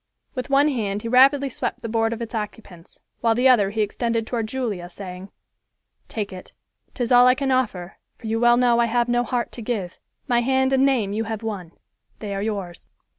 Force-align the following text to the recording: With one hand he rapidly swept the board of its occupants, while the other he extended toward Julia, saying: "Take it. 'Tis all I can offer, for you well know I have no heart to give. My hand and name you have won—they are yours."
With 0.33 0.49
one 0.49 0.67
hand 0.69 1.03
he 1.03 1.07
rapidly 1.07 1.47
swept 1.49 1.83
the 1.83 1.87
board 1.87 2.11
of 2.11 2.23
its 2.23 2.33
occupants, 2.33 2.97
while 3.19 3.35
the 3.35 3.47
other 3.47 3.69
he 3.69 3.81
extended 3.83 4.25
toward 4.25 4.47
Julia, 4.47 4.89
saying: 4.89 5.29
"Take 6.07 6.33
it. 6.33 6.53
'Tis 6.95 7.11
all 7.11 7.27
I 7.27 7.35
can 7.35 7.51
offer, 7.51 7.97
for 8.17 8.25
you 8.25 8.39
well 8.39 8.57
know 8.57 8.79
I 8.79 8.85
have 8.87 9.07
no 9.07 9.21
heart 9.23 9.51
to 9.51 9.61
give. 9.61 9.99
My 10.27 10.39
hand 10.41 10.73
and 10.73 10.87
name 10.87 11.13
you 11.13 11.25
have 11.25 11.43
won—they 11.43 12.33
are 12.33 12.41
yours." 12.41 12.89